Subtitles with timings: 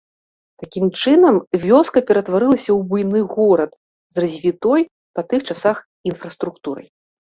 [0.61, 3.71] Такім чынам, вёска ператварылася ў буйны горад,
[4.15, 4.81] з развітой
[5.19, 5.75] па тых часах
[6.15, 6.87] інфраструктурай.